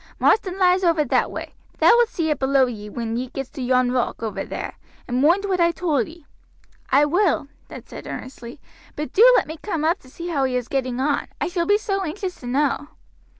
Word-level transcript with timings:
Marsden 0.17 0.57
lies 0.57 0.83
over 0.83 1.05
that 1.05 1.29
way; 1.29 1.53
thou 1.77 1.89
wilt 1.89 2.09
see 2.09 2.31
it 2.31 2.39
below 2.39 2.65
ye 2.65 2.89
when 2.89 3.15
ye 3.17 3.27
gets 3.27 3.51
to 3.51 3.61
yon 3.61 3.91
rock 3.91 4.23
over 4.23 4.43
there; 4.43 4.73
and 5.07 5.21
moind 5.21 5.45
what 5.45 5.59
I 5.59 5.69
told 5.69 6.07
ee." 6.07 6.25
"I 6.89 7.05
will," 7.05 7.49
Ned 7.69 7.87
said 7.87 8.07
earnestly; 8.07 8.59
"but 8.95 9.13
do 9.13 9.31
let 9.35 9.45
me 9.45 9.57
come 9.61 9.85
up 9.85 9.99
to 9.99 10.09
see 10.09 10.29
how 10.29 10.43
he 10.45 10.55
is 10.55 10.67
getting 10.67 10.99
on, 10.99 11.27
I 11.39 11.47
shall 11.49 11.67
be 11.67 11.77
so 11.77 12.01
anxious 12.03 12.33
to 12.39 12.47
know." 12.47 12.87